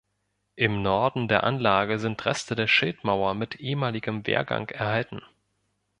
Im 0.55 0.81
Norden 0.81 1.27
der 1.27 1.43
Anlage 1.43 1.99
sind 1.99 2.25
Reste 2.25 2.55
der 2.55 2.65
Schildmauer 2.65 3.35
mit 3.35 3.59
ehemaligem 3.59 4.25
Wehrgang 4.25 4.67
erhalten. 4.69 5.21